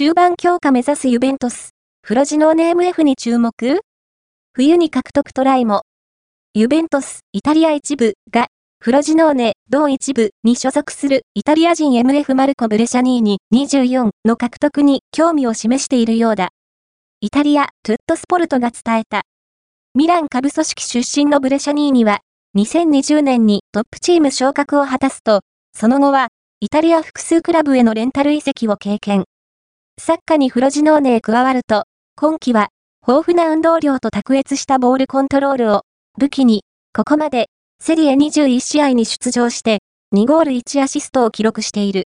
[0.00, 1.74] 中盤強化目指すユベントス。
[2.02, 3.52] フロジノーネーム F に注目
[4.54, 5.82] 冬に獲得トライも。
[6.54, 8.46] ユベントス、イタリア一部が、
[8.82, 16.48] フロジノーネ、同一部に所属するイタリア人 MF マルコ・ブレシャニーニ24の獲得に興味を示しているようだ。
[17.20, 19.24] イタリア、トゥットスポルトが伝えた。
[19.94, 22.20] ミラン下部組織出身のブレシャニーニは、
[22.56, 25.40] 2020年にトップチーム昇格を果たすと、
[25.76, 26.28] その後は、
[26.60, 29.24] イタリア複数クラブへのレンタル移籍を経験。
[30.00, 31.84] サッカーにフロジノーネへ加わると、
[32.16, 32.70] 今季は、
[33.06, 35.82] 豊富な運動量と卓越したボールコントロールを
[36.18, 36.64] 武器に、
[36.94, 37.50] ここまで、
[37.82, 39.80] セリエ21試合に出場して、
[40.14, 41.98] 2ゴール1アシストを記録している。